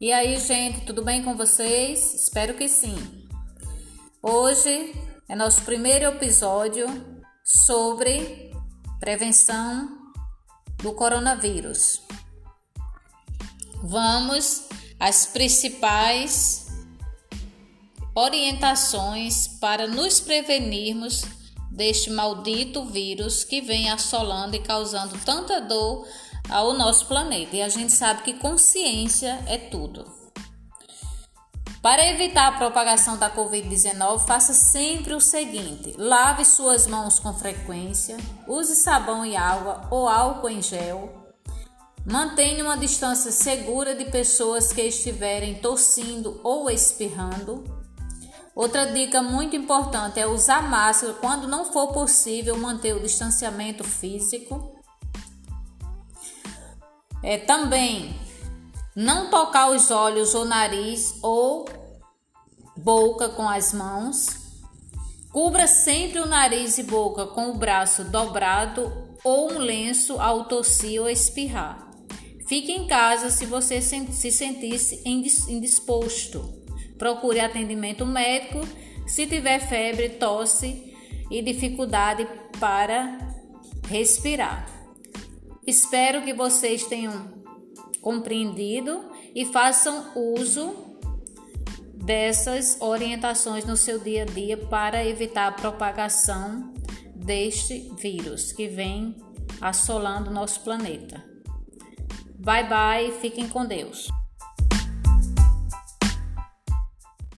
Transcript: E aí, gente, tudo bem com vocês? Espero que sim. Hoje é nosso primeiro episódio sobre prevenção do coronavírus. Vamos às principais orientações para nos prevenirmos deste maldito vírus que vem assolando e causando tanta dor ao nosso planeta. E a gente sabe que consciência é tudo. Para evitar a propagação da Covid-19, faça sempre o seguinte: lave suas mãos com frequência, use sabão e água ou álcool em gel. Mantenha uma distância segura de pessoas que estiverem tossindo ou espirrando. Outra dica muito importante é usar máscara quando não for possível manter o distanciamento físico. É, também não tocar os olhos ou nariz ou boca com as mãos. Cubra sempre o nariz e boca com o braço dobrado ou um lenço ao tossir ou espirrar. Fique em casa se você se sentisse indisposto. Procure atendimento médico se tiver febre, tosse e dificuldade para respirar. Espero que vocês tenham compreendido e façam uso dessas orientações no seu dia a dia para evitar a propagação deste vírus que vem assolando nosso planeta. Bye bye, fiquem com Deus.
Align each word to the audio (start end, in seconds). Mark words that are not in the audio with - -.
E 0.00 0.12
aí, 0.12 0.38
gente, 0.38 0.82
tudo 0.82 1.02
bem 1.02 1.24
com 1.24 1.36
vocês? 1.36 2.14
Espero 2.14 2.54
que 2.54 2.68
sim. 2.68 2.94
Hoje 4.22 4.94
é 5.28 5.34
nosso 5.34 5.62
primeiro 5.62 6.04
episódio 6.04 6.86
sobre 7.44 8.52
prevenção 9.00 9.88
do 10.80 10.92
coronavírus. 10.92 12.00
Vamos 13.82 14.68
às 15.00 15.26
principais 15.26 16.68
orientações 18.14 19.48
para 19.48 19.88
nos 19.88 20.20
prevenirmos 20.20 21.24
deste 21.72 22.08
maldito 22.10 22.84
vírus 22.84 23.42
que 23.42 23.60
vem 23.60 23.90
assolando 23.90 24.54
e 24.54 24.62
causando 24.62 25.18
tanta 25.24 25.60
dor 25.60 26.06
ao 26.48 26.72
nosso 26.74 27.06
planeta. 27.06 27.56
E 27.56 27.62
a 27.62 27.68
gente 27.68 27.92
sabe 27.92 28.22
que 28.22 28.34
consciência 28.34 29.42
é 29.46 29.58
tudo. 29.58 30.18
Para 31.80 32.06
evitar 32.08 32.48
a 32.48 32.58
propagação 32.58 33.16
da 33.16 33.30
Covid-19, 33.30 34.26
faça 34.26 34.52
sempre 34.52 35.14
o 35.14 35.20
seguinte: 35.20 35.94
lave 35.96 36.44
suas 36.44 36.86
mãos 36.86 37.20
com 37.20 37.32
frequência, 37.32 38.16
use 38.46 38.74
sabão 38.74 39.24
e 39.24 39.36
água 39.36 39.86
ou 39.90 40.08
álcool 40.08 40.48
em 40.48 40.60
gel. 40.60 41.32
Mantenha 42.04 42.64
uma 42.64 42.76
distância 42.76 43.30
segura 43.30 43.94
de 43.94 44.06
pessoas 44.06 44.72
que 44.72 44.80
estiverem 44.80 45.56
tossindo 45.56 46.40
ou 46.42 46.70
espirrando. 46.70 47.64
Outra 48.54 48.86
dica 48.86 49.22
muito 49.22 49.54
importante 49.54 50.18
é 50.18 50.26
usar 50.26 50.68
máscara 50.68 51.12
quando 51.14 51.46
não 51.46 51.66
for 51.66 51.92
possível 51.92 52.56
manter 52.56 52.94
o 52.94 53.00
distanciamento 53.00 53.84
físico. 53.84 54.77
É, 57.22 57.38
também 57.38 58.14
não 58.94 59.30
tocar 59.30 59.70
os 59.70 59.90
olhos 59.90 60.34
ou 60.34 60.44
nariz 60.44 61.18
ou 61.22 61.68
boca 62.76 63.28
com 63.28 63.48
as 63.48 63.72
mãos. 63.72 64.48
Cubra 65.32 65.66
sempre 65.66 66.20
o 66.20 66.26
nariz 66.26 66.78
e 66.78 66.82
boca 66.82 67.26
com 67.26 67.50
o 67.50 67.58
braço 67.58 68.04
dobrado 68.04 69.16
ou 69.22 69.52
um 69.52 69.58
lenço 69.58 70.20
ao 70.20 70.44
tossir 70.44 71.00
ou 71.00 71.08
espirrar. 71.08 71.90
Fique 72.48 72.72
em 72.72 72.86
casa 72.86 73.30
se 73.30 73.44
você 73.44 73.80
se 73.82 74.32
sentisse 74.32 75.02
indisposto. 75.06 76.58
Procure 76.96 77.40
atendimento 77.40 78.06
médico 78.06 78.66
se 79.06 79.26
tiver 79.26 79.60
febre, 79.60 80.10
tosse 80.10 80.94
e 81.30 81.42
dificuldade 81.42 82.26
para 82.58 83.18
respirar. 83.88 84.77
Espero 85.68 86.22
que 86.22 86.32
vocês 86.32 86.86
tenham 86.86 87.30
compreendido 88.00 89.04
e 89.34 89.44
façam 89.44 90.12
uso 90.16 90.74
dessas 91.92 92.80
orientações 92.80 93.66
no 93.66 93.76
seu 93.76 93.98
dia 93.98 94.22
a 94.22 94.24
dia 94.24 94.56
para 94.56 95.04
evitar 95.04 95.46
a 95.48 95.52
propagação 95.52 96.72
deste 97.14 97.92
vírus 98.00 98.50
que 98.50 98.66
vem 98.66 99.14
assolando 99.60 100.30
nosso 100.30 100.60
planeta. 100.64 101.22
Bye 102.38 102.66
bye, 102.66 103.12
fiquem 103.20 103.46
com 103.46 103.66
Deus. 103.66 104.08